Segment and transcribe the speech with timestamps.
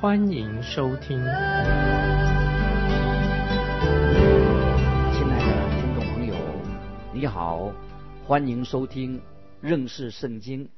[0.00, 1.18] 欢迎收听。
[1.18, 1.26] 亲
[5.28, 6.34] 爱的听众朋友，
[7.12, 7.70] 你好，
[8.26, 9.20] 欢迎收听
[9.60, 10.70] 认识圣经。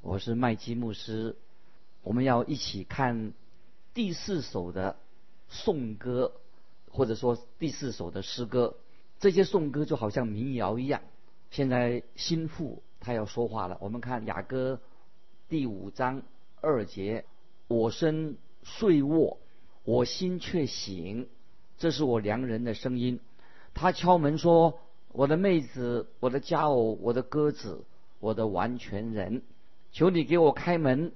[0.00, 1.34] 我是麦基牧师，
[2.04, 3.32] 我们要一起看
[3.94, 4.94] 第四首的
[5.48, 6.30] 颂歌，
[6.88, 8.76] 或者说第四首的诗歌。
[9.18, 11.00] 这些颂歌就好像民谣一样。
[11.50, 14.80] 现在心腹他要说话了，我们看雅歌
[15.48, 16.22] 第五章
[16.60, 17.24] 二节
[17.66, 18.36] ：“我身
[18.76, 19.38] 睡卧，
[19.84, 21.28] 我心却醒。”
[21.78, 23.20] 这是我良人的声音。
[23.72, 24.80] 他敲门说
[25.12, 27.84] ：“我的妹子，我的佳偶，我的鸽子，
[28.18, 29.42] 我的完全人。”
[29.92, 31.12] 求你给我开门，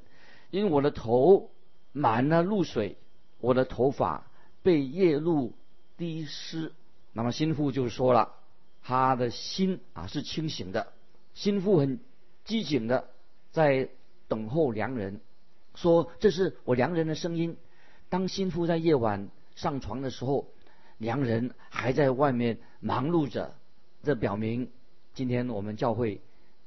[0.50, 1.50] 因为我的头
[1.92, 2.96] 满了露水，
[3.40, 4.26] 我的头发
[4.62, 5.52] 被夜露
[5.96, 6.72] 滴湿。
[7.12, 8.32] 那么心腹就说了，
[8.82, 10.92] 他的心啊是清醒的，
[11.34, 12.00] 心腹很
[12.44, 13.08] 机警的
[13.50, 13.90] 在
[14.28, 15.20] 等候良人，
[15.74, 17.56] 说这是我良人的声音。
[18.08, 20.46] 当心腹在夜晚上床的时候，
[20.98, 23.54] 良人还在外面忙碌着。
[24.02, 24.70] 这表明
[25.14, 26.20] 今天我们教会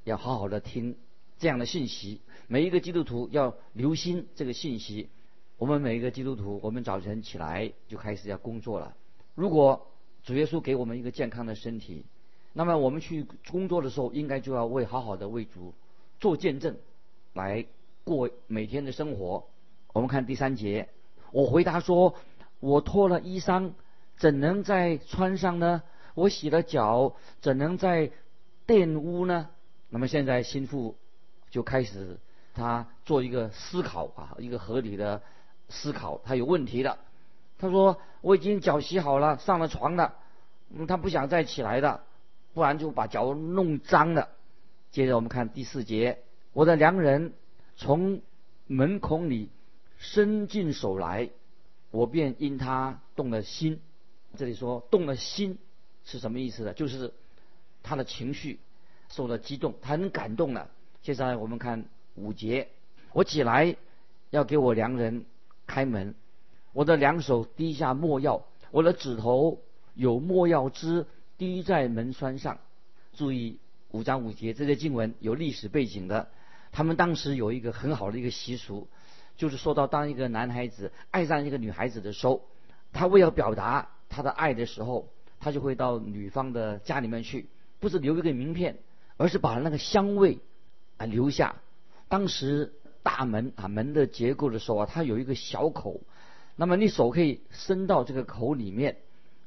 [0.03, 0.97] 要好好的听。
[1.37, 5.09] 这样的信息，每一个基督徒要留心这个信息。
[5.57, 8.95] 我们每一个基督徒，我们早晨起来就开始要工作了。
[9.35, 9.91] 如果
[10.23, 12.05] 主耶稣给我们一个健康的身体，
[12.53, 15.73] 那么我们去工作的时候，应该就要为好好的为主
[16.19, 16.77] 做见证，
[17.33, 17.65] 来
[18.05, 19.45] 过每天的生活。
[19.91, 20.87] 我们看第三节，
[21.33, 22.15] 我回答说
[22.61, 23.73] ：“我脱了衣裳，
[24.15, 25.83] 怎能再穿上呢？
[26.13, 28.11] 我洗了脚，怎能再
[28.65, 29.49] 玷污呢？”
[29.89, 30.95] 那么现在心腹。
[31.51, 32.17] 就开始
[32.53, 35.21] 他做一个思考啊，一个合理的
[35.69, 36.19] 思考。
[36.25, 36.97] 他有问题的，
[37.57, 40.15] 他说我已经脚洗好了，上了床了，
[40.69, 42.03] 嗯，他不想再起来的，
[42.53, 44.27] 不然就把脚弄脏了。
[44.91, 47.31] 接着我们看第四节，我的良人
[47.75, 48.21] 从
[48.67, 49.49] 门孔里
[49.97, 51.29] 伸进手来，
[51.91, 53.79] 我便因他动了心。
[54.37, 55.57] 这里说动了心
[56.03, 56.73] 是什么意思呢？
[56.73, 57.13] 就是
[57.83, 58.59] 他的情绪
[59.09, 60.69] 受了激动，他很感动了。
[61.01, 61.85] 接下来我们看
[62.15, 62.69] 五节，
[63.13, 63.75] 我起来
[64.29, 65.25] 要给我良人
[65.67, 66.15] 开门，
[66.73, 69.61] 我的两手滴下墨药，我的指头
[69.93, 71.05] 有墨药汁
[71.37, 72.57] 滴在门栓上。
[73.13, 73.59] 注意
[73.91, 76.27] 五章五节这些经文有历史背景的，
[76.75, 78.89] 他们当时有一个很好的一个习俗，
[79.37, 82.45] 就是说到当一个男孩子爱上一个女孩子的时候，
[82.91, 85.07] 他为了表达他的爱的时候，
[85.39, 87.47] 他就会到女方的家里面去，
[87.79, 88.79] 不是留一个名片，
[89.15, 90.39] 而是把那个香味。
[90.97, 91.55] 啊，留下。
[92.09, 96.01] 当时大门啊门的结构的时候啊，它有一个小口，
[96.57, 98.97] 那么你手可以伸到这个口里面，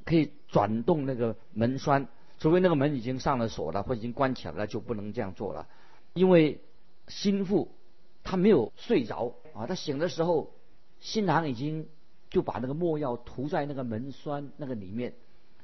[0.06, 2.08] 可以转动那个门栓。
[2.38, 5.66] 除非那个门已经上了锁了，或已经关起来了，就不能这样做了。
[6.14, 6.60] 因为
[7.08, 7.74] 心腹
[8.22, 10.52] 他没有睡着啊，他醒的时候，
[11.00, 11.88] 新郎已经
[12.30, 15.14] 就把那个墨药涂在那个门栓那个里面，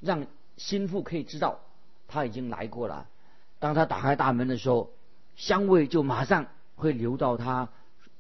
[0.01, 1.61] 让心腹可以知道
[2.09, 3.09] 他已经来过了。
[3.59, 4.91] 当他打开大门的时候。
[5.37, 6.47] 香味就马上
[6.77, 7.69] 会流到他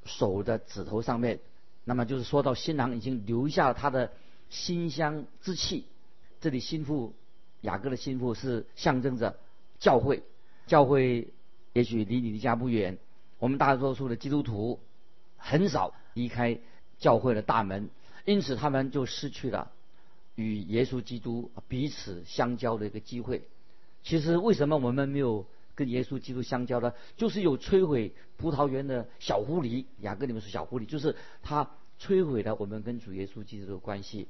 [0.04, 1.38] 手的指头上面，
[1.84, 4.10] 那么就是说到新郎已经留下了他的
[4.50, 5.86] 馨香之气。
[6.40, 7.14] 这里心腹
[7.60, 9.38] 雅各的心腹是象征着
[9.78, 10.24] 教会，
[10.66, 11.32] 教会
[11.72, 12.98] 也许离你的家不远，
[13.44, 14.80] 我们大多数的基督徒
[15.36, 16.58] 很少离开
[16.96, 17.90] 教会的大门，
[18.24, 19.70] 因此他们就失去了
[20.34, 23.42] 与耶稣基督彼此相交的一个机会。
[24.02, 25.44] 其实为什么我们没有？
[25.74, 29.84] 跟耶稣基督相交呢，就是有摧毁葡萄园的小狐狸。
[30.00, 31.68] 雅各里面是小狐狸，就是他
[32.00, 34.26] 摧毁了我们跟主耶稣基督的关系。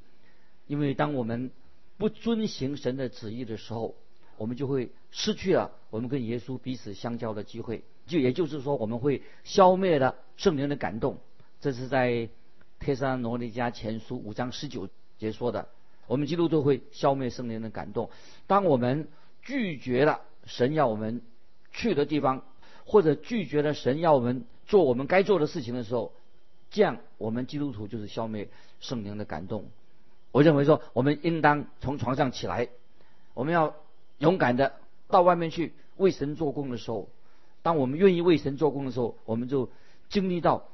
[0.66, 1.52] 因为当我们
[1.98, 3.94] 不遵行神的旨意的时候，
[4.38, 7.84] 我们就会失去了我们跟耶稣彼此相交的机会。
[8.06, 11.18] 就也就是说，我们会消灭了圣灵的感动。
[11.60, 12.28] 这是在
[12.80, 15.68] 帖撒罗尼迦前书五章十九节说的。
[16.06, 18.10] 我们基督徒会消灭圣灵的感动。
[18.46, 19.08] 当我们
[19.42, 21.22] 拒绝了神要我们。
[21.76, 22.44] 去的地方，
[22.86, 26.12] 或者拒绝了神要我们做我们该做的事情的时候，
[26.70, 28.48] 这样我们基督徒就是消灭
[28.78, 29.64] 圣灵的感动。
[30.30, 32.68] 我认为说，我们应当从床上起来，
[33.34, 33.74] 我们要
[34.18, 34.74] 勇敢的
[35.08, 37.08] 到外面去为神做工的时候，
[37.64, 39.70] 当我们愿意为神做工的时候，我们就
[40.10, 40.68] 经历到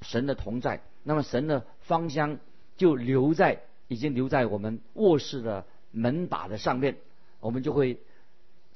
[0.00, 2.38] 神的同在，那么神的芳香
[2.76, 6.98] 就留在已经留在我们卧室的门把的上面，
[7.40, 7.98] 我们就会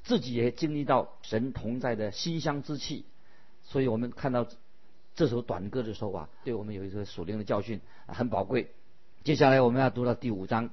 [0.03, 3.05] 自己也经历到神同在的馨香之气。
[3.63, 4.45] 所以我们看到
[5.15, 8.71] 这首短歌的时候啊，对我们有一个属灵的教训，很宝贵。
[9.23, 10.71] 接下来我们要读到第五章，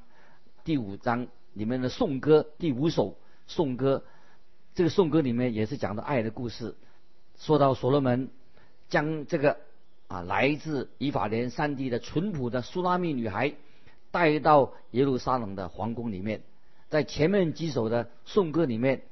[0.65, 3.17] 第五章里面的颂歌第五首
[3.47, 4.03] 颂歌，
[4.75, 6.75] 这个颂歌里面也是讲的爱的故事，
[7.39, 8.31] 说到所罗门
[8.89, 9.59] 将这个
[10.09, 13.55] 啊来自以法莲山地的淳朴的苏拉密女孩
[14.11, 16.43] 带到耶路撒冷的皇宫里面，
[16.89, 19.03] 在前面几首的颂歌里面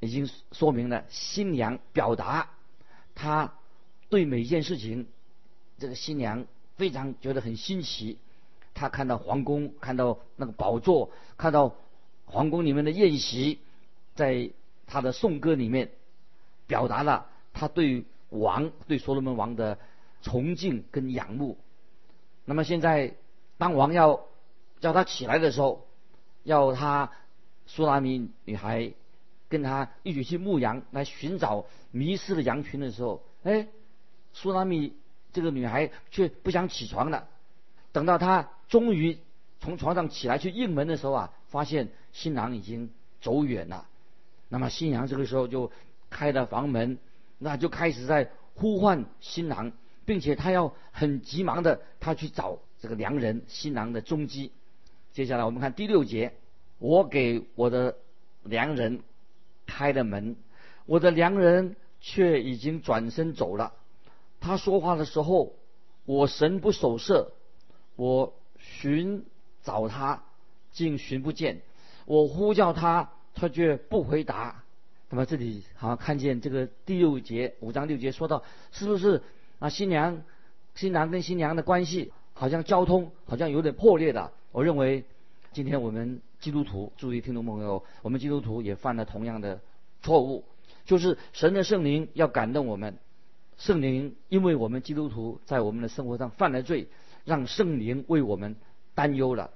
[0.00, 2.50] 已经说明了新娘表达
[3.14, 3.54] 她
[4.08, 5.06] 对每件事情，
[5.78, 8.18] 这个新娘非常觉得很新奇。
[8.74, 11.74] 她看到皇宫，看到那个宝座，看到
[12.24, 13.58] 皇宫里面的宴席，
[14.14, 14.50] 在
[14.86, 15.90] 她的颂歌里面，
[16.68, 17.26] 表达了
[17.58, 19.78] 他对王、对所罗门王的
[20.22, 21.58] 崇敬跟仰慕。
[22.44, 23.14] 那么现在，
[23.58, 24.24] 当王要
[24.78, 25.88] 叫他起来的时候，
[26.44, 27.10] 要他
[27.66, 28.92] 苏拉米女孩
[29.48, 33.66] 跟他一起去牧羊，来寻找迷失的羊群的时候，哎，
[34.32, 34.94] 苏拉米
[35.32, 37.28] 这个女孩却不想起床了。
[37.90, 39.18] 等到他终于
[39.58, 42.90] 从床上起来去应门的时候啊，发现新郎已经
[43.20, 43.88] 走远了。
[44.48, 45.72] 那么新娘这个时候就
[46.08, 46.98] 开了房门，
[47.38, 49.72] 那就开始在呼唤新郎，
[50.04, 54.52] 并且他要很急忙的他去找这个良人新郎的踪迹。
[55.12, 56.34] 接下来我们看第六节，
[56.78, 57.96] 我给我的
[58.42, 59.00] 良人
[59.66, 60.36] 开了门，
[60.86, 63.72] 我的良人却已经转身走了。
[64.40, 65.54] 他说话的时候，
[66.04, 67.32] 我神不守舍。
[67.96, 69.24] 我寻
[69.64, 70.22] 找他，
[70.70, 71.56] 竟寻不见；
[72.06, 74.62] 我呼叫他，他却不回答。
[75.10, 79.22] 那么这里好像看见这个第六节五章六节说到，是不是
[79.58, 79.68] 啊？
[79.68, 80.22] 新娘、
[80.74, 84.32] 新郎跟新娘的关系好像交通好像有点破裂的。
[84.52, 85.04] 我认为
[85.52, 89.60] 今天我们基督徒，注意听众朋友，我们基督徒也犯了同样的
[90.02, 90.44] 错误，
[90.84, 92.98] 就是神的圣灵要感动我们，
[93.56, 96.88] 圣灵因为我们基督徒在我们的生活上犯了罪。
[97.24, 98.56] 让圣灵为我们
[98.94, 99.50] 担忧了。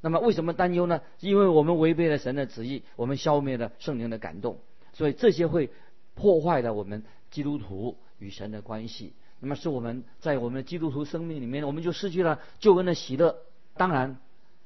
[0.00, 1.00] 那么为什么担忧呢？
[1.18, 4.60] 因为我们违背了神的旨意，我们消灭了圣灵的感动，
[4.96, 5.68] 所以这些会
[6.14, 9.12] 破坏了我们基督徒与神的关系。
[9.40, 13.36] 那么是我们在我们基督徒生命里面，我们就失去了救恩的喜乐。
[13.74, 14.16] 当然，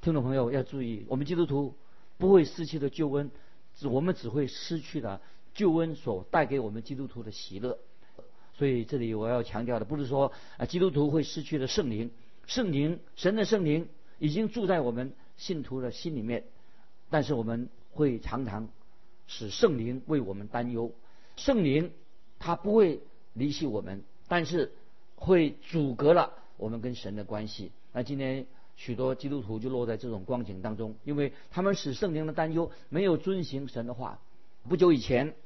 [0.01, 1.75] 听众朋友要注意，我们基督徒
[2.17, 3.33] 不会失去的救恩，
[3.75, 5.21] 只我们只会失去了
[5.53, 7.77] 救恩所带给我们基督徒的喜乐。
[8.57, 12.13] 所以这里我要强调的，不是说啊基督徒会失去了圣灵。
[12.47, 13.89] 圣灵，神的圣灵
[14.21, 16.45] 已经住在我们信徒的心里面，
[17.11, 18.69] 但是我们会常常
[19.31, 20.91] 使圣灵为我们担忧。
[21.37, 21.93] 圣灵
[22.41, 23.01] 他不会
[23.33, 24.73] 离弃我们，但是
[25.15, 27.71] 会阻隔了我们跟神的关系。
[27.93, 34.19] 那今天许多基督徒就落在这种光景当中，因为他们使圣灵的担忧没有遵行神的话。
[34.69, 35.37] 不久以前，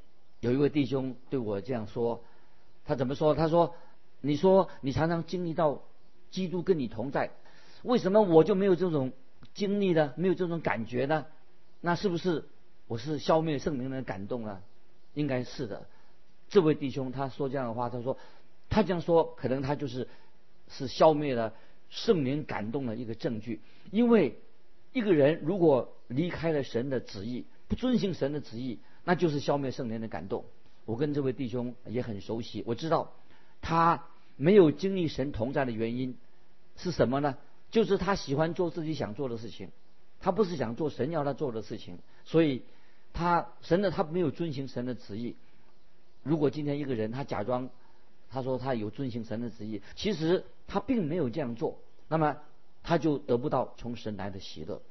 [0.40, 2.24] 有一位弟兄对我这样说，
[2.86, 3.34] 他怎么说？
[3.34, 3.74] 他说
[4.22, 5.82] ：“你说你常常经历到。”
[6.34, 7.30] 基督跟你同在，
[7.84, 9.12] 为什么我就没有这种
[9.54, 10.12] 经历呢？
[10.16, 11.26] 没有这种感觉呢？
[11.80, 12.48] 那是不是
[12.86, 14.62] 我是消灭圣灵的感动了？
[15.14, 15.86] 应该是的。
[16.48, 18.18] 这位弟兄他说这样的话，他说
[18.68, 20.08] 他这样说，可能他就是
[20.68, 21.54] 是消灭了
[21.88, 23.60] 圣灵感动的一个证据。
[23.90, 24.38] 因为
[24.92, 30.44] 一个人如果离开了神的旨意，不遵行神的旨意，那就是消灭圣灵的感动。
[30.84, 33.12] 我跟这位弟兄也很熟悉，我知道
[33.62, 34.04] 他
[34.36, 36.16] 没有经历神同在的原因。
[36.76, 37.38] 是什么呢？
[37.70, 39.70] 就是他喜欢做自己想做的事情，
[40.20, 42.62] 他不是想做神要他做的事情，所以
[43.14, 45.36] 他神的他没有遵行神的旨意。
[46.22, 47.70] 如果今天一个人他假装
[48.30, 51.78] 他说他有遵行神的旨意，其实他并没有这样做，
[52.08, 52.36] 那么
[52.82, 54.82] 他就得不到从神来的喜乐，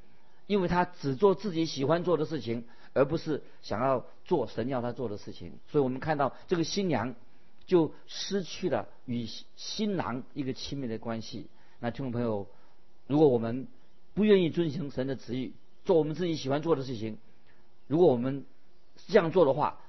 [0.46, 2.64] 因为他只做自己喜欢做的事情，
[2.94, 5.52] 而不是想要做神要他做的事情。
[5.68, 7.14] 所以我们看到这个新娘
[7.66, 11.48] 就失去了与新郎一个亲密的关系。
[11.80, 12.46] 那听众朋友，
[13.06, 13.68] 如果我们
[14.14, 15.52] 不愿意遵行神的旨意，
[15.84, 17.18] 做我们自己喜欢做的事情，
[17.86, 18.44] 如果我们
[19.08, 19.80] 这样做的话，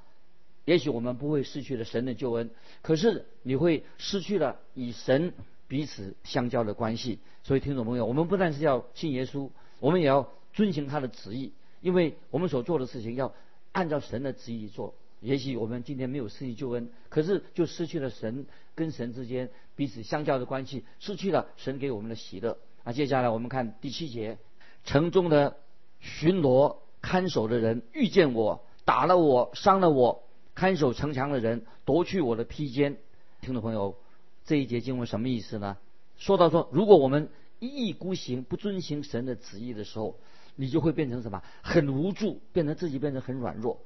[0.66, 2.50] 也许我们不会失去了神的救恩，
[2.82, 5.34] 可是你会失去了与神
[5.68, 7.20] 彼此相交的关系。
[7.44, 9.50] 所以，听众朋友，我们不但是要信耶稣，
[9.80, 13.34] 我们也要遵循他的旨意，因为我们所做的事情要
[13.72, 14.96] 按照神的旨意做。
[15.22, 22.58] 也许我们今天没有失去救恩，可是就失去了神跟神之间彼此相交的关系，失去了神给我们的喜乐。
[22.84, 24.38] 啊，接下来我们看第七节，
[24.84, 25.58] 城中的
[26.00, 30.24] 巡逻看守的人遇见我，打了我，伤了我；
[30.56, 32.98] 看守城墙的人夺去我的披肩。
[33.42, 33.96] 听众朋友，
[34.44, 35.78] 这一节经文什么意思呢？
[36.18, 40.18] 说到说，如果我们一意孤行，不遵行神的旨意的时候，
[40.56, 41.44] 你就会变成什么？
[41.62, 43.80] 很无助，变成自己变成很软弱。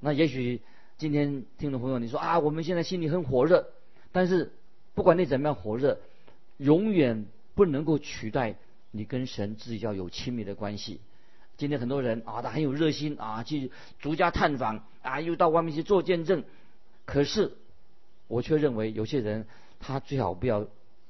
[0.00, 0.62] 那也许
[0.96, 3.66] 今天听众朋友你说啊，我们现在心里很火热，
[4.12, 4.50] 但是
[4.94, 6.00] 不管你怎么样火热，
[6.56, 8.56] 永远不能够取代
[8.90, 11.00] 你跟神自己要有亲密的关系。
[11.56, 16.44] 今天很多人啊，他很有热心啊，去逐家探访啊，又到外面去做见证。
[17.04, 17.52] 可是
[18.28, 19.46] 我却认为有些人
[19.80, 20.66] 他最好不要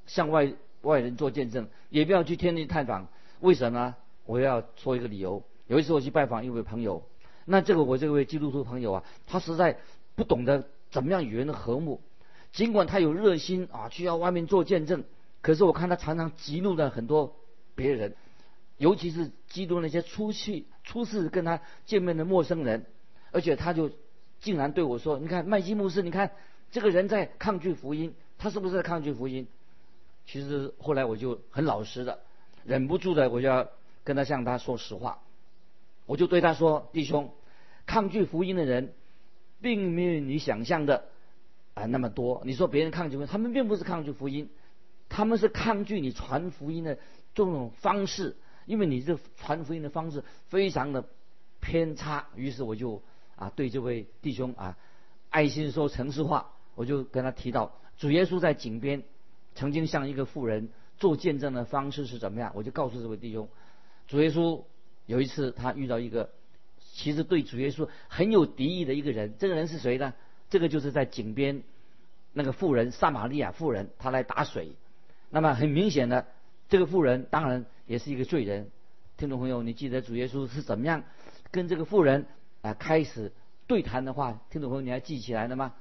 [0.07, 3.09] 向外外人做见证，也不要去天天探访。
[3.41, 3.95] 为什么？
[4.25, 5.43] 我要说一个理由。
[5.69, 7.03] 有一次我去拜访一位朋友，
[7.45, 9.79] 那这个我这位基督徒朋友啊，他实在
[10.15, 12.01] 不懂得怎么样与人的和睦。
[12.53, 15.05] 尽管他有热心啊，去到外面做见证，
[15.41, 17.37] 可是我看他常常激怒了很多
[17.75, 18.15] 别人。
[18.83, 22.85] 尤其是基督那些初去初次跟他见面的陌生人，
[23.31, 23.93] 而且他就
[24.41, 26.33] 竟然对我说：“你看麦基牧师，你看
[26.73, 29.47] 这个人在抗拒福音，他是不是在抗拒福音？”
[30.27, 32.19] 其实后来我就很老实的，
[32.65, 33.69] 忍不住的我就要
[34.03, 35.21] 跟他向他说实话，
[36.07, 37.31] 我就对他说：“弟兄，
[37.87, 38.93] 抗拒福音的人，
[39.61, 41.05] 并没有你想象的
[41.75, 42.43] 啊那么多。
[42.45, 44.51] 你说别人抗拒福音，他们并不是抗拒福音，
[45.09, 46.97] 他们是抗拒你传福音的
[47.33, 48.35] 这种方式。”
[48.67, 51.05] 因为你这传福音的方式非常的
[51.61, 53.03] 偏差，于是我就
[53.37, 54.77] 啊对这位弟兄啊
[55.31, 59.03] 爱心说诚实话，我就跟他提到主耶稣在井边
[59.55, 63.49] 曾经向一个妇人做见证的方式是怎么样，我就告诉这位弟兄，
[64.07, 64.63] 主耶稣
[65.07, 66.31] 有一次他遇到一个
[66.95, 70.15] 其实对主耶稣很有敌意的一个人，这个人是谁呢？
[70.51, 71.63] 这个就是在井边
[72.33, 74.73] 那个妇人撒玛利亚妇人，她来打水，
[75.31, 76.27] 那么很明显的
[76.73, 77.67] 这个妇人当然。
[77.85, 78.71] 也是一个罪人，
[79.19, 81.03] 听众朋友，你记得主耶稣是怎么样
[81.51, 82.27] 跟这个妇人
[82.63, 83.33] 啊开始
[83.67, 84.41] 对谈的话？
[84.49, 85.75] 听众朋友，你还记起来了吗？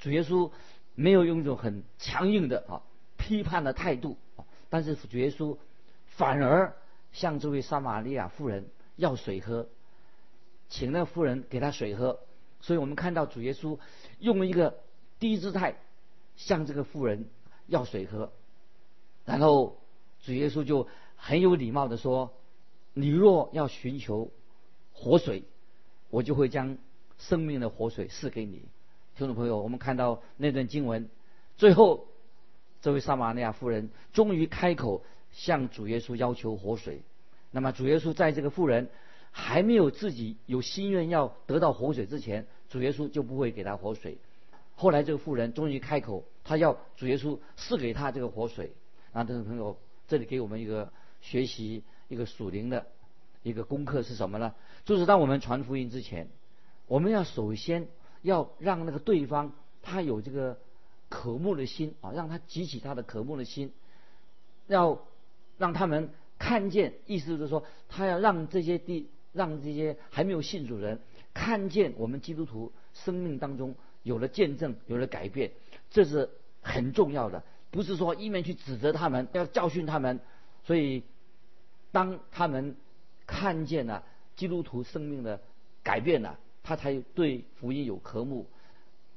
[0.00, 0.50] 主耶稣
[0.96, 2.82] 没有用一种很强硬的啊
[3.16, 4.16] 批判的态度，
[4.70, 5.56] 但是主耶稣
[6.06, 6.74] 反而
[7.12, 9.68] 向这位撒玛利亚妇人要水喝，
[10.68, 12.18] 请那妇人给他水喝。
[12.60, 13.78] 所以我们看到主耶稣
[14.18, 14.80] 用一个
[15.20, 15.76] 低姿态
[16.34, 17.28] 向这个妇人
[17.68, 18.32] 要水喝，
[19.24, 19.78] 然后
[20.22, 20.88] 主耶稣就。
[21.24, 22.34] 很有礼貌的说
[22.94, 24.32] ：“你若要寻求
[24.92, 25.44] 活水，
[26.10, 26.78] 我就会将
[27.16, 28.64] 生命的活水赐给你。”
[29.14, 31.08] 听众朋友，我们看到那段经文，
[31.56, 32.08] 最后
[32.80, 37.02] 这位撒玛利亚妇人终于开口向主耶稣要求活水。
[37.52, 38.90] 那么主耶稣在这个妇人
[39.30, 44.18] 还没有自己有心愿要得到活水之前，主耶稣就不会给她活水。
[44.74, 48.72] 后来这个妇人终于开口，他要主耶稣赐给她这个活水。
[49.12, 49.76] 啊，听众朋友，
[50.12, 50.92] 这里给我们一个。
[51.24, 52.84] 学习一个属灵的
[53.44, 54.56] 一个功课是什么呢？
[54.84, 56.26] 就是当我们传福音之前，
[56.88, 57.86] 我们要首先
[58.22, 59.52] 要让那个对方
[59.82, 60.58] 他有这个
[61.08, 63.72] 渴慕的心啊，让他激起他的渴慕的心，
[64.66, 65.06] 要
[65.58, 70.98] 让他们看见，意思就是说，他要让这些地让这些还没有信主人
[71.32, 75.52] 看见我们基督徒生命当中有了见证，有了改变，
[75.92, 76.30] 这是
[76.62, 77.44] 很重要的。
[77.72, 80.20] 不是说一面去指责他们，要教训他们，
[80.62, 81.02] 所以。
[81.94, 82.74] 当他们
[83.26, 84.02] 看见了
[84.34, 85.42] 基督徒生命的
[85.82, 88.46] 改变了，他才对福音有渴慕。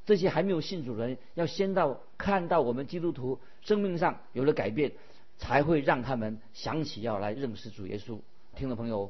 [0.05, 4.91] 这些还没有信主人，要先到看到我们基督徒生命上有了改变，
[5.37, 8.19] 才会让他们想起要来认识主耶稣。
[8.57, 9.09] 听众朋友，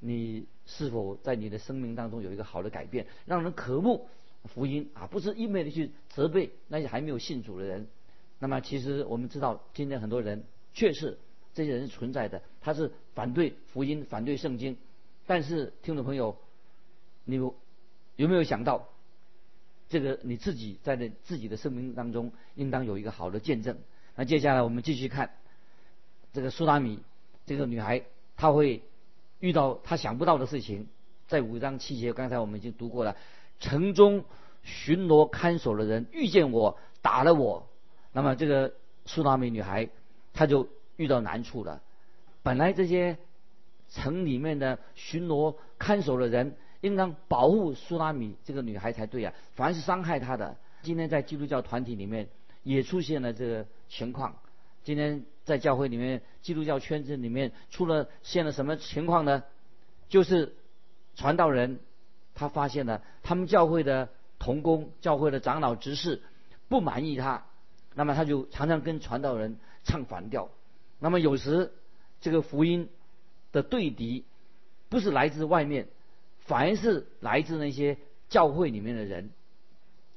[0.00, 4.08] 你是否在你的生命当中有一个好的改变，让人渴慕
[4.46, 5.06] 福音啊？
[5.06, 7.86] 不是一味的去责备那些还没有信主的人。
[8.38, 11.18] 那么，其实我们知道，今天很多人确实。
[11.54, 14.76] 这些人是存在的，他是反对福音、反对圣经。
[15.26, 16.36] 但是，听众朋友，
[17.24, 18.88] 你有没有想到，
[19.88, 23.76] 这个你自己在的自己的生命当中，应当有一个好的见证？
[24.14, 25.34] 那接下来我们继续看
[26.32, 27.00] 这个苏达米
[27.44, 28.04] 这个女孩，
[28.36, 28.82] 她会
[29.40, 30.86] 遇到她想不到的事情。
[31.26, 33.16] 在五章七节，刚才我们已经读过了。
[33.58, 34.24] 城中
[34.62, 37.67] 巡逻看守的人遇见我，打了我。
[38.12, 38.74] 那么，这个
[39.06, 39.88] 苏达米女孩，
[40.32, 40.68] 她就。
[40.98, 41.80] 遇到难处了，
[42.42, 43.18] 本来这些
[43.88, 50.56] 城里面的巡逻看守的人应当保护苏拉米这个女孩才对啊，凡是伤害她的。
[50.82, 52.28] 今天在基督教团体里面
[52.64, 54.34] 也出现了这个情况。
[54.82, 59.44] 今天在教会里面，基督教圈子里面出了现了什么情况呢？
[60.08, 60.56] 就是
[61.14, 61.78] 传道人
[62.34, 64.08] 他发现了他们教会的
[64.40, 66.22] 童工、教会的长老执事
[66.68, 67.46] 不满意他，
[67.98, 70.50] 那么他就常常跟传道人唱反调。
[71.00, 71.72] 那么有时，
[72.20, 72.88] 这个福音
[73.50, 74.24] 的对敌，
[74.88, 75.88] 不是来自外面，
[76.38, 79.30] 反而是来自那些教会里面的人，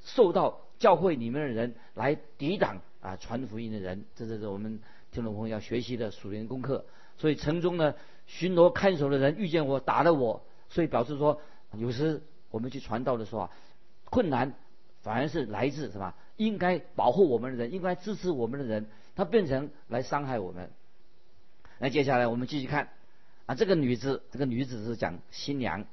[0.04, 4.80] 受到教会里面的人来抵挡啊传福音的人，这就是我们
[5.12, 6.86] 听众朋友要学习的属灵功课。
[7.18, 7.96] 所以城中呢，
[8.28, 11.42] 巡逻看守的人遇见我，打了我，所以表示说，
[11.74, 12.22] 有时
[12.52, 13.52] 我们去传道的时候啊，
[14.06, 14.54] 困难
[15.02, 16.14] 反而是来自什么？
[16.46, 20.72] 应该保护我们的人，应该支持我们的人，他变成来伤害我们。
[21.78, 22.90] 那接下来我们继续看
[23.46, 25.86] 啊，这个女子，这个女子是讲新娘，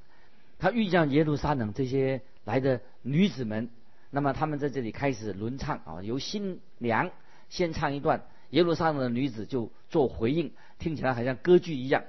[0.58, 3.68] 她遇见耶路撒冷这些来的女子们，
[4.10, 7.10] 那么他们在这里开始轮唱啊，由新娘
[7.50, 12.04] 先唱一段，耶路撒冷的女子就做回应，听起来好像歌剧一样。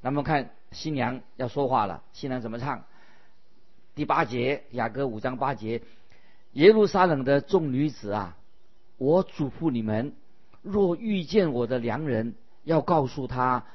[0.00, 2.84] 那么看新娘要说话了，新娘怎么唱？
[3.94, 5.80] 第八节，雅歌五章八节，
[6.54, 8.36] 耶路撒冷的众女子啊，
[8.98, 10.12] 我嘱咐你们，
[10.62, 12.34] 若遇见我的良人。
[12.64, 13.66] 要告诉他，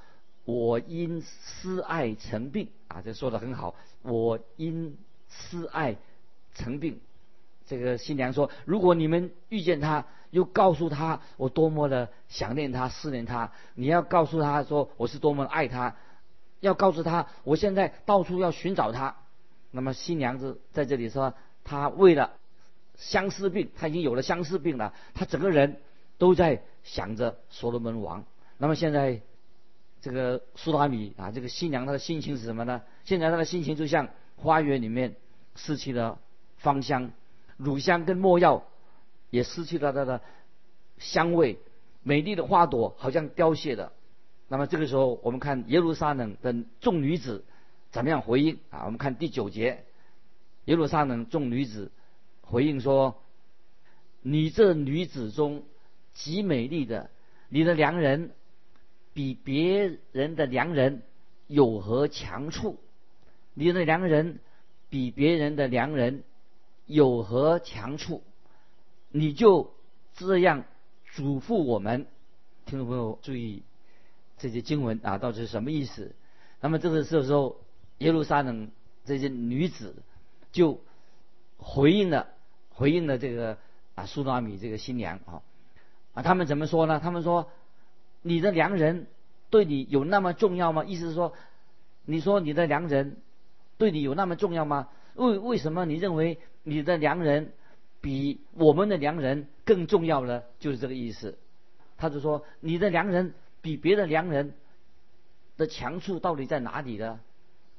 [0.46, 3.76] 我因思爱成病啊，这说的很好。
[4.02, 5.96] 我因思爱
[6.56, 7.00] 成病，
[7.68, 15.96] 这个新娘说，如果你们遇见他，又告诉他我多么的想念他、思念他，你要告诉他说我是多么爱他，
[16.62, 19.18] 要告诉他我现在到处要寻找他。
[19.70, 22.32] 那么新娘子在这里说，她为了
[23.00, 25.78] 相思病，他已经有了相思病了，他整个人
[26.20, 28.26] 都在想着所罗门王。
[28.58, 29.22] 那么现在，
[30.02, 32.82] 这个苏达米啊，这个新娘她的心情是什么呢？
[33.06, 35.16] 现在她的心情就像花园里面
[35.56, 36.20] 失去了
[36.58, 37.12] 芳香，
[37.58, 38.66] 乳香跟没药
[39.30, 40.22] 也失去了它的
[40.98, 41.58] 香味，
[42.04, 43.94] 美丽的花朵好像凋谢了。
[44.50, 47.46] 那么这个时候，我们看耶路撒冷的众女子
[47.92, 48.84] 怎么样回应啊？
[48.86, 49.86] 我们看第九节，
[50.66, 51.92] 耶路撒冷众女子
[52.50, 53.22] 回应说
[54.22, 55.64] ：“你这女子中
[56.14, 57.10] 极美丽的，
[57.48, 58.32] 你的良人。”
[59.12, 61.02] 比别人的良人
[61.48, 62.78] 有何强处？
[63.54, 64.40] 你的良人
[64.90, 66.24] 比别人的良人
[66.86, 68.24] 有何强处？
[69.10, 69.74] 你就
[70.14, 70.64] 这样
[71.16, 72.06] 嘱咐我们，
[72.66, 73.64] 听众朋友注意
[74.38, 76.16] 这些经文啊，到底是什么意思？
[76.62, 77.60] 那么这个时候，
[77.98, 78.72] 耶路撒冷
[79.04, 80.02] 这些女子
[80.54, 80.80] 就
[81.58, 82.30] 回应了，
[82.80, 83.58] 回应了这个
[83.96, 85.42] 啊苏拉米这个新娘啊
[86.14, 87.00] 啊，他们怎么说呢？
[87.04, 87.52] 他们说。
[88.22, 89.08] 你的良人
[89.50, 90.84] 对你有那么重要吗？
[90.84, 91.34] 意思是说，
[92.04, 93.16] 你说你的良人
[93.78, 94.90] 对你有那么重要吗？
[95.16, 97.54] 为为什么你认为你的良人
[98.02, 100.44] 比我们的良人更重要呢？
[100.60, 101.38] 就是这个意思。
[101.98, 104.54] 他就说，你的良人比别的良人
[105.56, 107.22] 的强处到底在哪里呢？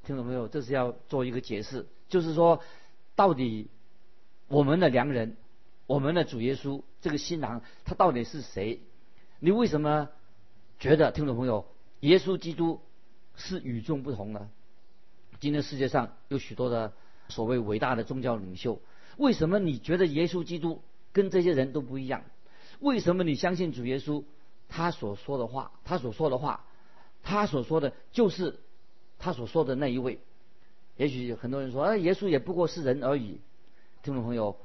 [0.05, 0.49] 听懂没有？
[0.49, 2.63] 这是要做一个解释，就是说，
[3.15, 3.69] 到底
[4.51, 5.37] 我们的良人，
[5.87, 8.81] 我们的主耶稣这个新郎，他到底是谁？
[9.39, 10.09] 你为什么？
[10.81, 11.67] 觉得听众朋友，
[12.01, 12.81] 耶稣基督
[13.37, 14.49] 是与众不同的。
[15.39, 16.93] 今天世界上有许多的
[17.29, 18.81] 所谓伟大的宗教领袖，
[19.19, 20.83] 为什么你觉得耶稣基督
[21.13, 22.25] 跟这些人都不一样？
[22.81, 24.25] 为什么你相信主耶稣？
[24.69, 26.65] 他所说的话，他所说的话，
[27.23, 28.59] 他所说的就是
[29.21, 30.19] 他所说的那一位。
[30.97, 33.39] 也许很多人说，啊，耶稣也不过是人而已。
[34.03, 34.57] 听众朋友，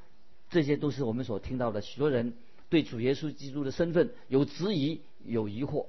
[0.49, 1.81] 这些都是我们所听到的。
[1.81, 2.33] 许多人
[2.69, 5.87] 对主耶稣基督的身份有质疑，有疑惑。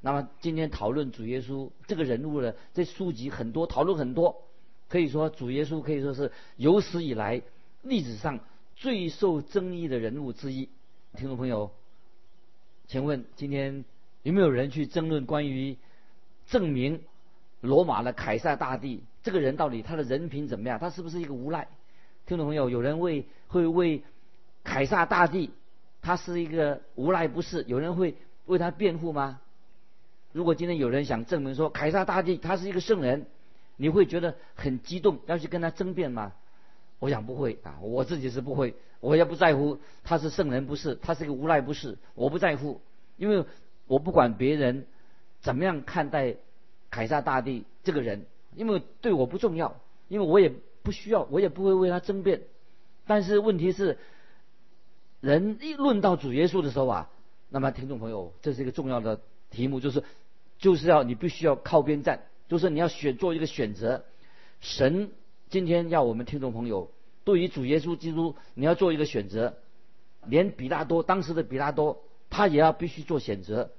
[0.00, 4.44] 那么今天讨论主耶稣这个人物呢，这书籍很多，讨论很多，
[4.88, 7.42] 可以说主耶稣可以说是有史以来
[7.82, 8.38] 历史上
[8.76, 10.68] 最受争议的人物之一。
[11.16, 11.72] 听众朋友，
[12.86, 13.84] 请问今天
[14.22, 15.76] 有没有人去争论关于
[16.46, 17.02] 证明
[17.60, 20.78] 罗马的凯撒大帝这个人到底他的人品怎么样？
[20.78, 21.66] 他是不是一个无赖？
[22.26, 24.02] 听众朋友，有人为会为
[24.64, 25.52] 凯撒大帝
[26.02, 27.62] 他是一个无赖不是？
[27.68, 29.40] 有人会为他辩护吗？
[30.32, 33.26] 如果今天有人想证明说凯撒大帝他是一个圣人，
[33.76, 36.32] 你会觉得很激动，要去跟他争辩吗？
[36.98, 42.80] 我想不会啊，我自己是不会，我也不在乎他是圣人不是，他是一个无赖不是，我不在乎，
[43.16, 43.44] 因为
[43.86, 44.84] 我不管别人
[45.42, 46.34] 怎么样看待
[46.90, 49.76] 凯撒大帝这个人，因为对我不重要，
[50.08, 50.52] 因为我也
[50.86, 52.42] 不需要，我也不会为他争辩。
[53.06, 53.98] 但是问题是，
[55.20, 57.10] 人一论到主耶稣的时候啊，
[57.50, 59.20] 那么听众朋友，这是一个重要的
[59.50, 60.04] 题目，就是。
[60.58, 64.06] 就是要你必须要靠边站，就是你要选做一个选择。
[64.62, 65.10] 神
[65.50, 66.90] 今天要我们听众朋友，
[67.24, 69.58] 对于主耶稣基督，你要做一个选择。
[70.26, 73.70] 连比拉多当时的比拉多，他也要必须做选择。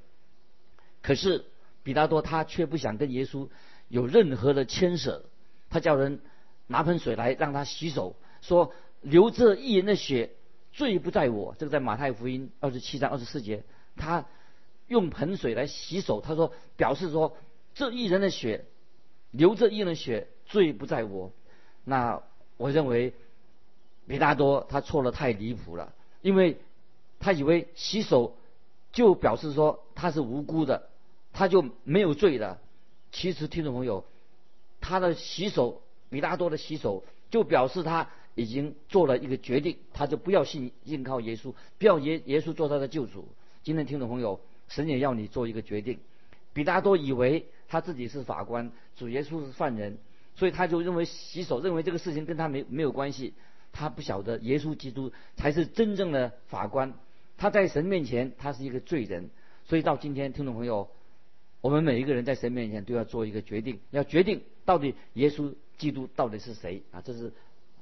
[1.01, 1.45] 可是
[1.81, 3.49] 比拉多他却不想跟耶稣
[3.87, 5.25] 有任何的牵涉，
[5.71, 6.19] 他叫人
[6.67, 10.29] 拿盆水来让他洗手，说流这一人的血，
[10.71, 11.55] 罪不在我。
[11.57, 13.63] 这个在马太福音二十七章二十四节，
[13.95, 14.25] 他。
[14.87, 17.35] 用盆水来洗手，他说表示说
[17.75, 18.63] 这一人的血
[19.31, 21.33] 流这一人的血罪不在我。
[21.83, 22.23] 那
[22.55, 23.13] 我认为
[24.07, 26.61] 比大多他错了太离谱了，因为
[27.19, 28.37] 他以为洗手
[28.93, 30.87] 就表示说他是无辜的，
[31.33, 32.57] 他就没有罪的。
[33.11, 34.05] 其实听众朋友，
[34.79, 43.27] 他的洗手，比大多的洗手，就表示他已经做了一个决定，他就不要信信靠耶稣，不要耶耶稣做他的救主。
[43.63, 45.99] 今天听众朋友，神也要你做一个决定。
[46.53, 49.97] 比大多以为他自己是法官，主耶稣是犯人，
[50.35, 53.33] 所以他就认为洗手，认为这个事情跟他没没有关系。
[53.73, 56.93] 他不晓得耶稣基督才是真正的法官，
[57.37, 59.29] 他在神面前他是一个罪人。
[59.65, 60.89] 所以到今天，听众朋友。
[61.67, 67.01] 我们每一个人在神面前都要做一个决定，要决定到底耶稣基督到底是谁啊？
[67.01, 67.33] 这是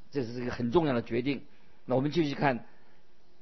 [0.10, 1.43] 这是一个很重要的决定。
[1.86, 2.65] 那我们继续看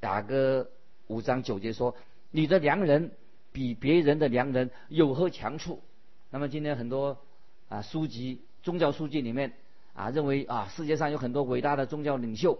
[0.02, 0.68] 雅各
[1.06, 1.96] 五章九节说
[2.30, 3.12] ：“你的良人
[3.52, 5.80] 比别人的良人有何强处？”
[6.28, 7.16] 那么今天很多
[7.70, 9.54] 啊书籍宗教书籍里面
[9.94, 12.58] 啊认为啊世界上有很多伟大的宗教领袖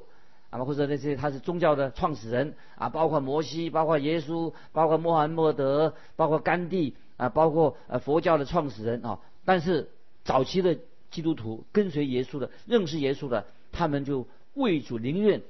[0.48, 6.96] 啊或者那些他是宗教的创始人啊，包括摩西，包括耶稣，包括穆罕默德，包括甘地。
[7.16, 9.88] 啊，包括呃佛教的创始人啊，但是
[10.24, 10.78] 早期的
[11.10, 15.42] 基督徒跟随耶稣的、认识耶稣的，他们就为主宁愿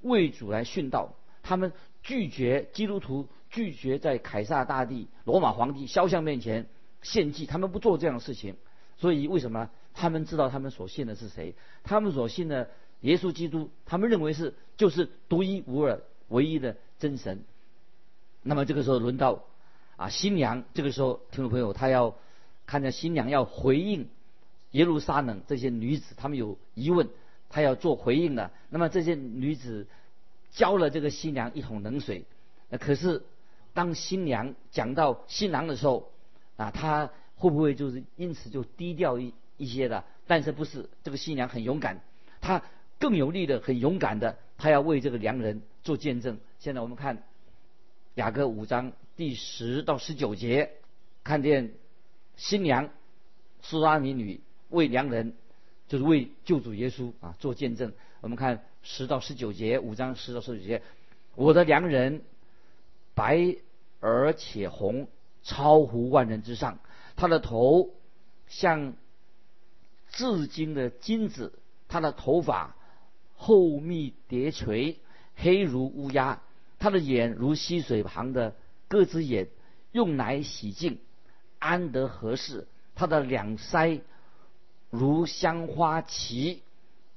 [0.00, 6.66] 为主来殉道，他们拒绝基督徒拒绝在凯撒大帝、罗马皇帝肖像面前
[7.02, 8.56] 献祭，他们不做这样的事情。
[8.96, 11.54] 所以为什么他们知道他们所信的是谁？
[11.84, 17.44] 他们所信的耶稣基督，他们认为是就是独一无二、唯一的真神。
[18.42, 19.44] 那么这个时候轮到。
[20.00, 22.16] 啊，新娘这个时候，听众朋友，他要
[22.64, 24.08] 看见新娘要回应
[24.70, 27.10] 耶路撒冷这些女子，她们有疑问，
[27.50, 28.50] 她要做回应的。
[28.70, 29.86] 那么这些女子
[30.52, 32.24] 浇了这个新娘一桶冷水。
[32.70, 33.22] 那可是
[33.74, 36.10] 当新娘讲到新郎的时候，
[36.56, 40.02] 啊，她会不会就是因此就低调一一些的？
[40.26, 42.00] 但是不是这个新娘很勇敢，
[42.40, 42.62] 她
[42.98, 46.38] 更有力的、很勇敢的，她要为这个良人做见证。
[46.58, 47.22] 现在我们看
[48.14, 48.92] 雅各五章。
[49.20, 50.70] 第十到十九节，
[51.24, 51.74] 看见
[52.36, 52.88] 新娘
[53.60, 55.34] 苏拉米女为良人，
[55.88, 57.92] 就是为救主耶稣啊做见证。
[58.22, 60.82] 我们看十到十九节，五章十到十九节，
[61.34, 62.22] 我的良人
[63.14, 63.56] 白
[64.00, 65.06] 而且红，
[65.42, 66.78] 超乎万人之上。
[67.14, 67.90] 他的头
[68.48, 68.94] 像
[70.08, 71.52] 至今的金子，
[71.88, 72.74] 他的头发
[73.36, 74.96] 厚密叠垂，
[75.36, 76.40] 黑如乌鸦。
[76.78, 78.54] 他的眼如溪水旁的。
[78.90, 79.48] 各只眼
[79.92, 80.98] 用来洗净，
[81.60, 82.66] 安得合适。
[82.96, 84.00] 他的两腮
[84.90, 86.64] 如香花旗，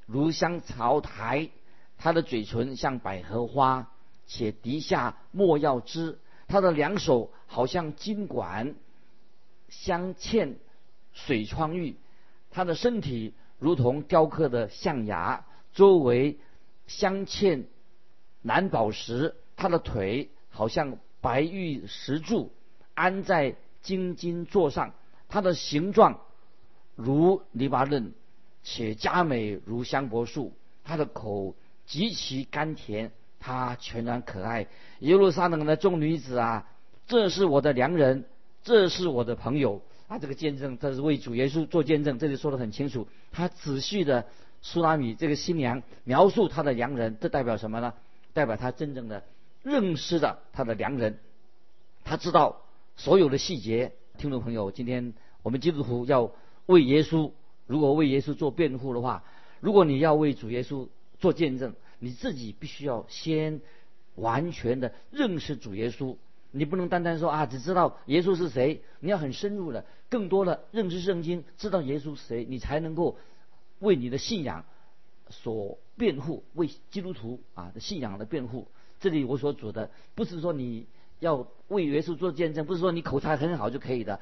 [0.05, 1.49] 如香草台。
[1.97, 3.91] 他的嘴唇像百合花，
[4.27, 6.19] 且滴下莫药汁。
[6.47, 8.75] 他的两手好像金管，
[9.67, 10.57] 镶嵌
[11.11, 11.95] 水窗玉。
[12.51, 16.37] 他的身体如同雕刻的象牙，周围
[16.85, 17.63] 镶嵌
[18.43, 19.33] 蓝宝石。
[19.55, 20.99] 他的腿好像。
[21.23, 22.51] 白玉石柱
[22.93, 24.93] 安在金金座上，
[25.29, 26.19] 它的形状
[26.95, 28.11] 如黎巴嫩，
[28.61, 30.51] 且佳美如香柏树。
[30.83, 31.55] 它的口
[31.85, 34.67] 极其甘甜，它全然可爱。
[34.99, 36.67] 耶路撒冷的众女子啊，
[37.07, 38.25] 这是我的良人，
[38.63, 40.19] 这是我的朋友啊！
[40.19, 42.19] 这个见证，这是为主耶稣做见证。
[42.19, 44.25] 这里说的很清楚，他仔细的
[44.61, 47.93] 苏拉米这个新娘描述他的良人，这代表什么呢？
[48.33, 49.23] 代表他真正的。
[49.63, 51.19] 认识的他的良人，
[52.03, 52.61] 他知道
[52.95, 53.93] 所有的细节。
[54.17, 56.31] 听众朋友，今天我们基督徒要
[56.65, 57.31] 为耶稣，
[57.65, 59.23] 如果为耶稣做辩护的话，
[59.61, 63.61] 如果你要为主耶稣做见证，你自己必须要先
[64.15, 66.17] 完全的认识主耶稣。
[66.51, 73.17] 你不能单单说啊，只知道耶稣是谁，你要很深入的、更多的认识圣经，知道耶稣是谁，你才能够
[73.79, 74.65] 为你的信仰
[75.29, 78.67] 所辩护，为基督徒啊的信仰的辩护。
[79.03, 80.87] 这里我所指的不是说你
[81.19, 84.21] 要为耶稣做见证，不是说你口才很好就可以的，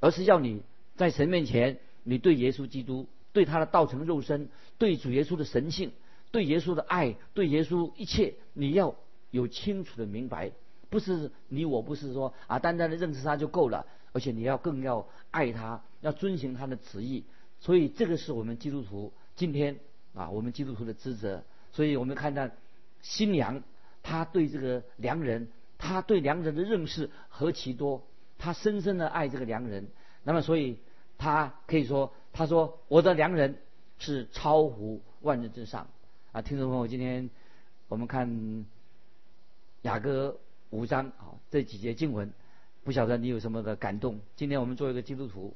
[0.00, 0.62] 而是要你
[0.96, 5.92] 在神面前，你对耶稣基督、对他的道成肉身、对主耶稣的神性、
[6.30, 8.94] 对耶稣的爱、对耶稣一切，你要
[9.30, 10.52] 有清楚的明白。
[10.88, 17.24] 不是你我不是说啊，单单的认识他就够了，而且你要更要爱他，要遵循他的旨意。
[17.60, 19.78] 所以这个是我们基督徒今天
[20.14, 21.44] 啊，我们基督徒的职责。
[21.72, 22.48] 所以我们看到
[23.02, 23.62] 新娘。
[24.02, 28.02] 他对这个良人，他对良人的认识何其多，
[28.38, 29.88] 他深深的爱这个良人。
[30.24, 30.78] 那么，所以
[31.18, 33.58] 他可以说，他说我的良人
[33.98, 35.88] 是超乎万人之上。
[36.32, 37.30] 啊，听众朋友，今天
[37.88, 38.64] 我们看
[39.82, 40.38] 雅歌
[40.70, 42.32] 五章啊这几节经文，
[42.84, 44.20] 不晓得你有什么的感动？
[44.36, 45.54] 今天我们做一个基督徒，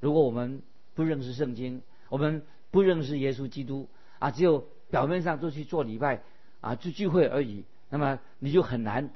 [0.00, 0.62] 如果我们
[0.94, 6.22] 不认识圣经，我们不认识耶稣基督啊，只有表面上就去做礼拜
[6.60, 7.64] 啊，去聚会而已。
[7.88, 9.10] 那么你就很难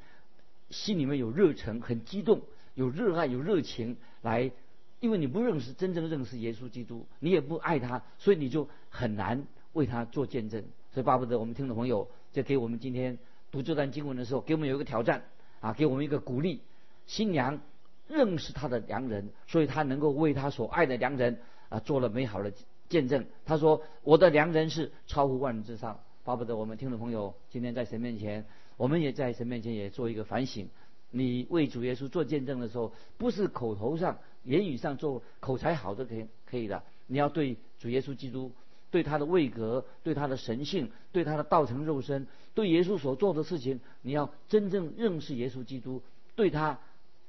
[0.71, 2.43] 心里面有热忱，很激动，
[2.75, 4.53] 有热爱，有热情来，
[5.01, 10.65] 因为你不认识真正认识耶稣基督，你也不爱他，所以你就很难为他做见证。
[10.93, 13.19] 所以巴不得我们听众朋友就给我们今天
[13.51, 15.25] 读这段经文的时候，给我们有一个挑战
[15.61, 16.61] 啊，给我们一个鼓励。
[17.07, 17.61] 新娘
[18.07, 22.53] 认识她的良人，所以她能够为她所爱的良人啊做了美好的
[22.89, 23.27] 见证。
[23.45, 28.45] 她说：“我的良人是超乎万人之上。”巴不得我们听众朋友今天在神面前，
[28.77, 30.69] 我们也在神面前也做一个反省。
[31.11, 38.53] 你为主耶稣做见证的时候，不是口头上、言语上做口才好的可以可以的，你要对主耶稣基督。
[38.93, 46.03] 对他的位格，对他的神性，对他的道成肉身，对耶稣所做的事情，你要真正认识耶稣基督，
[46.35, 46.81] 对他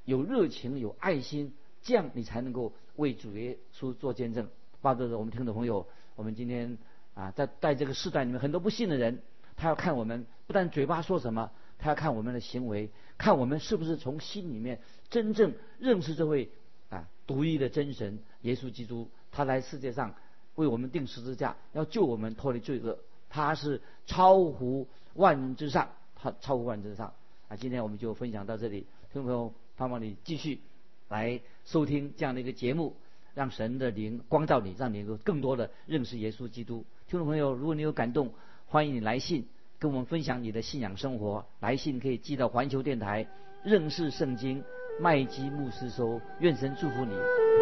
[0.04, 4.48] 有热情、有爱心，这样你才能够为主耶稣做见证。
[4.80, 6.76] 巴不得我们听众朋友，我们今天
[7.14, 9.22] 啊，在在这个时代里面，很多不信的人，
[9.56, 16.50] 他要看我们，不但嘴巴说什么，他要看我们的行为，看我们是不是从心里面真正认识这位
[16.90, 20.14] 啊独一的真神耶稣基督，他来世界上。
[20.54, 22.98] 为我们定十字架，要救我们脱离罪恶，
[23.30, 27.14] 他是超乎万人之上，他超乎万人之上。
[27.48, 30.60] 啊，今天我们就分享到这里，听众朋友，盼望你继续
[31.08, 32.94] 来收听这样的一个节目，
[33.32, 36.84] 让神的灵光照你，让你能够更多的认识耶稣基督。
[37.12, 38.30] 听众朋友，如果你有感动，
[38.66, 39.46] 欢迎你来信
[39.78, 43.26] 跟我们分享你的信仰生活，来信可以寄到环球电台
[43.62, 44.64] 认识圣经
[44.98, 46.22] 麦基牧师收。
[46.38, 47.12] 愿神祝福你，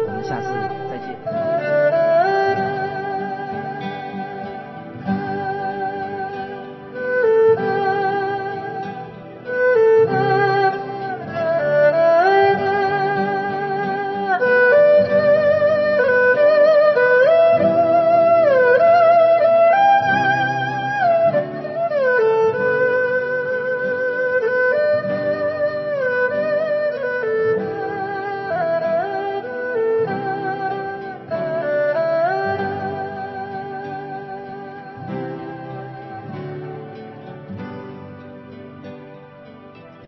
[0.07, 0.47] 我们下次
[0.87, 1.90] 再见。